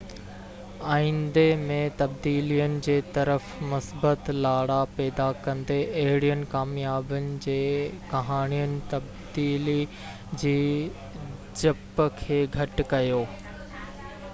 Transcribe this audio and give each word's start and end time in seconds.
آئندي 0.91 1.41
۾ 1.65 1.75
تبديلين 1.97 2.77
جي 2.87 2.95
طرف 3.17 3.49
مثبت 3.73 4.31
لاڙا 4.45 4.77
پيدا 4.95 5.27
ڪندي 5.45 5.77
اهڙين 6.05 6.41
ڪاميابين 6.55 7.29
جي 7.45 7.59
ڪهاڻين 8.15 8.75
تبديلي 8.97 9.79
جي 10.47 10.57
ڊپ 11.63 12.05
کي 12.27 12.41
گهٽ 12.59 12.85
ڪيو 12.95 13.25